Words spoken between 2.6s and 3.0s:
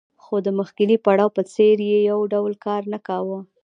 کار نه